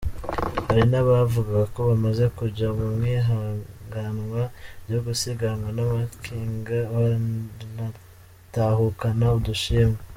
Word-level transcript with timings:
Hari 0.67 0.83
nabavuga 0.91 1.57
ko 1.73 1.79
bamaze 1.89 2.25
kuja 2.37 2.67
mw’ihiganwa 2.95 4.43
ryo 4.85 4.99
gusiganwa 5.05 5.69
n’amakinga 5.77 6.77
baranatahukana 6.91 9.25
udushimwe. 9.37 9.99